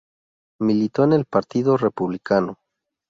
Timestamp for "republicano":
1.77-2.57